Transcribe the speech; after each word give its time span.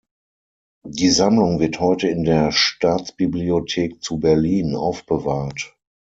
Die 0.87 1.09
Sammlung 1.11 1.59
wird 1.59 1.79
heute 1.79 2.07
in 2.07 2.23
der 2.23 2.51
Staatsbibliothek 2.51 4.01
zu 4.01 4.17
Berlin 4.17 4.75
aufbewahrt. 4.75 5.75